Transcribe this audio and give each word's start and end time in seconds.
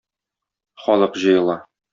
Халык 0.87 1.13
җыела. 1.27 1.61